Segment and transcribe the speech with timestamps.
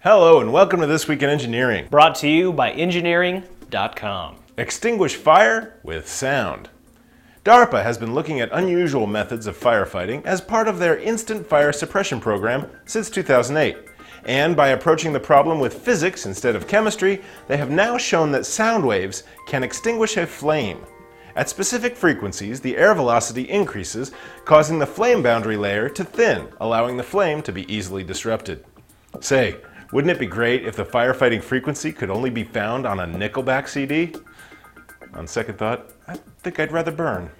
[0.00, 1.88] Hello, and welcome to This Week in Engineering.
[1.90, 4.36] Brought to you by engineering.com.
[4.56, 6.68] Extinguish fire with sound.
[7.44, 11.72] DARPA has been looking at unusual methods of firefighting as part of their instant fire
[11.72, 13.76] suppression program since 2008.
[14.24, 18.46] And by approaching the problem with physics instead of chemistry, they have now shown that
[18.46, 20.78] sound waves can extinguish a flame.
[21.34, 24.12] At specific frequencies, the air velocity increases,
[24.44, 28.64] causing the flame boundary layer to thin, allowing the flame to be easily disrupted.
[29.20, 29.56] Say,
[29.92, 33.68] wouldn't it be great if the firefighting frequency could only be found on a Nickelback
[33.68, 34.14] CD?
[35.14, 37.30] On second thought, I think I'd rather burn.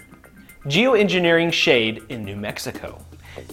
[0.64, 3.04] Geoengineering shade in New Mexico.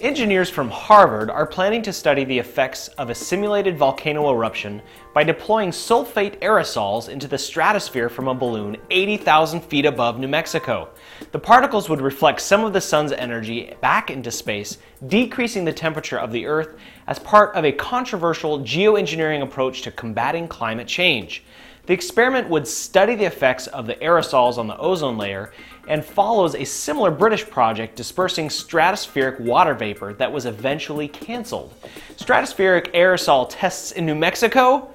[0.02, 4.82] Engineers from Harvard are planning to study the effects of a simulated volcano eruption
[5.14, 10.90] by deploying sulfate aerosols into the stratosphere from a balloon 80,000 feet above New Mexico.
[11.32, 16.18] The particles would reflect some of the sun's energy back into space, decreasing the temperature
[16.18, 16.78] of the Earth
[17.08, 21.44] as part of a controversial geoengineering approach to combating climate change.
[21.86, 25.54] The experiment would study the effects of the aerosols on the ozone layer
[25.88, 31.74] and follows a similar British project dispersing stratospheric water vapor that was eventually canceled.
[32.18, 34.90] Stratospheric aerosol tests in New Mexico?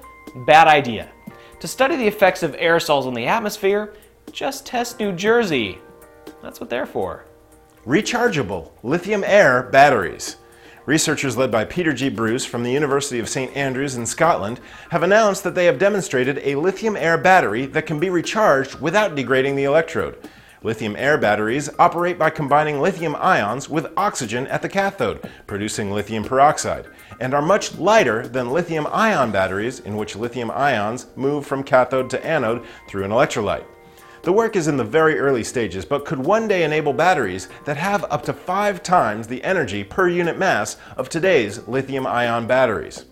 [0.45, 1.09] Bad idea.
[1.61, 3.93] To study the effects of aerosols on the atmosphere,
[4.33, 5.77] just test New Jersey.
[6.41, 7.23] That's what they're for.
[7.85, 10.35] Rechargeable lithium air batteries.
[10.87, 12.09] Researchers led by Peter G.
[12.09, 13.55] Bruce from the University of St.
[13.55, 17.99] Andrews in Scotland have announced that they have demonstrated a lithium air battery that can
[17.99, 20.17] be recharged without degrading the electrode.
[20.63, 26.23] Lithium air batteries operate by combining lithium ions with oxygen at the cathode, producing lithium
[26.23, 26.87] peroxide,
[27.19, 32.09] and are much lighter than lithium ion batteries, in which lithium ions move from cathode
[32.09, 33.65] to anode through an electrolyte.
[34.23, 37.77] The work is in the very early stages, but could one day enable batteries that
[37.77, 43.05] have up to five times the energy per unit mass of today's lithium ion batteries.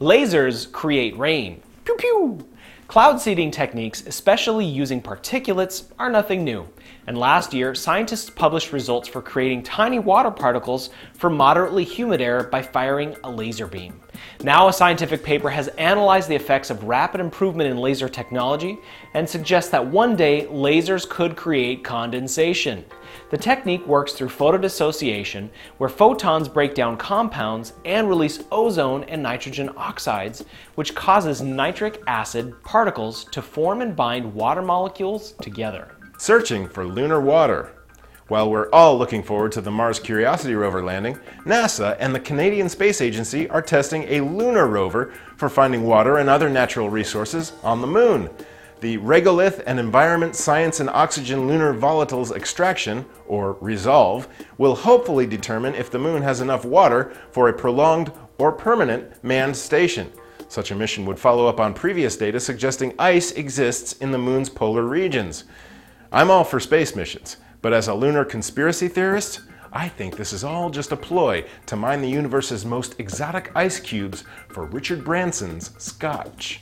[0.00, 1.60] Lasers create rain.
[1.84, 2.48] Pew pew!
[2.88, 6.66] Cloud seeding techniques, especially using particulates, are nothing new.
[7.06, 12.44] And last year, scientists published results for creating tiny water particles from moderately humid air
[12.44, 14.00] by firing a laser beam.
[14.42, 18.78] Now, a scientific paper has analyzed the effects of rapid improvement in laser technology
[19.14, 22.84] and suggests that one day lasers could create condensation.
[23.30, 25.48] The technique works through photodissociation,
[25.78, 30.44] where photons break down compounds and release ozone and nitrogen oxides,
[30.74, 37.20] which causes nitric acid particles to form and bind water molecules together searching for lunar
[37.20, 37.72] water.
[38.28, 42.70] While we're all looking forward to the Mars Curiosity rover landing, NASA and the Canadian
[42.70, 47.82] Space Agency are testing a lunar rover for finding water and other natural resources on
[47.82, 48.30] the moon.
[48.80, 54.26] The Regolith and Environment Science and Oxygen Lunar Volatiles Extraction, or RESOLVE,
[54.56, 59.56] will hopefully determine if the moon has enough water for a prolonged or permanent manned
[59.56, 60.10] station.
[60.48, 64.48] Such a mission would follow up on previous data suggesting ice exists in the moon's
[64.48, 65.44] polar regions.
[66.10, 69.40] I'm all for space missions, but as a lunar conspiracy theorist,
[69.72, 73.80] I think this is all just a ploy to mine the universe's most exotic ice
[73.80, 76.60] cubes for Richard Branson's scotch.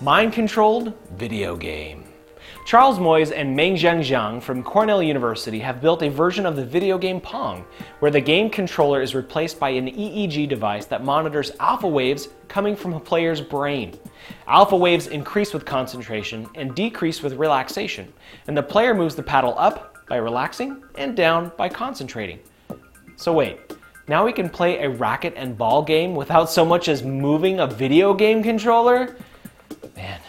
[0.00, 2.04] Mind controlled video game.
[2.64, 6.96] Charles Moyes and Meng Zhang from Cornell University have built a version of the video
[6.96, 7.66] game Pong,
[7.98, 12.74] where the game controller is replaced by an EEG device that monitors alpha waves coming
[12.74, 13.98] from a player's brain.
[14.46, 18.10] Alpha waves increase with concentration and decrease with relaxation,
[18.46, 19.58] and the player moves the paddle
[20.08, 22.38] by relaxing and down by concentrating.
[23.16, 23.58] So wait,
[24.08, 27.66] now we can play a racket and ball game without so much as moving a
[27.66, 29.16] video game controller?
[29.96, 30.20] Man,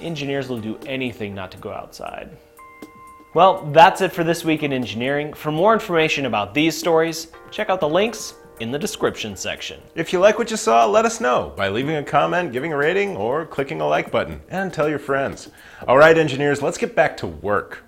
[0.00, 2.36] engineers will do anything not to go outside.
[3.34, 5.32] Well, that's it for this week in engineering.
[5.32, 9.80] For more information about these stories, check out the links in the description section.
[9.94, 12.76] If you like what you saw, let us know by leaving a comment, giving a
[12.76, 15.50] rating, or clicking a like button, and tell your friends.
[15.88, 17.83] All right, engineers, let's get back to work.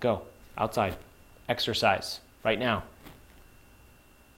[0.00, 0.22] Go.
[0.56, 0.96] Outside,
[1.48, 2.20] exercise.
[2.44, 2.84] Right now.